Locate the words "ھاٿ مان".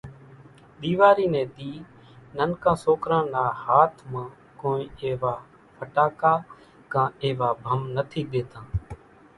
3.63-4.27